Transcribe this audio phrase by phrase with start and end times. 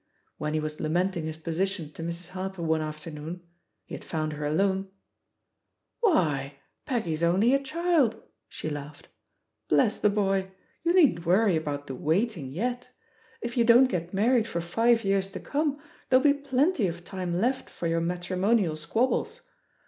[0.39, 2.29] When he was lamenting his position to Mrs.
[2.29, 3.43] Harper one afternoon—
[3.87, 4.89] ^he had found her alone—
[6.01, 6.55] "Why,
[6.87, 8.19] Peggy's only a child,"
[8.49, 9.09] she laughed.
[9.67, 10.49] "Bless the boy,
[10.83, 12.89] you needn't worry about the 'waiting' yet;
[13.41, 15.79] if you don't get married for five I years to come,
[16.09, 19.41] there'll be plenty of time left for your matrimonial squabbles.